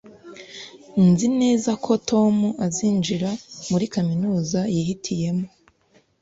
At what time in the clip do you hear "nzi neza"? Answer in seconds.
1.07-1.71